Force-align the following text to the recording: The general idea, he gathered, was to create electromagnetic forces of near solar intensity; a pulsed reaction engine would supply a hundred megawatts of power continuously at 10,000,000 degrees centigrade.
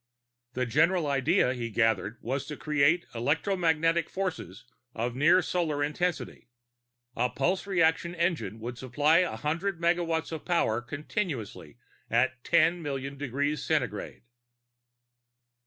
The 0.53 0.65
general 0.65 1.05
idea, 1.05 1.53
he 1.53 1.69
gathered, 1.69 2.17
was 2.23 2.47
to 2.47 2.57
create 2.57 3.05
electromagnetic 3.13 4.09
forces 4.09 4.65
of 4.95 5.15
near 5.15 5.43
solar 5.43 5.83
intensity; 5.83 6.49
a 7.15 7.29
pulsed 7.29 7.67
reaction 7.67 8.15
engine 8.15 8.57
would 8.59 8.79
supply 8.79 9.19
a 9.19 9.35
hundred 9.35 9.79
megawatts 9.79 10.31
of 10.31 10.43
power 10.43 10.81
continuously 10.81 11.77
at 12.09 12.43
10,000,000 12.43 13.15
degrees 13.19 13.63
centigrade. 13.63 14.23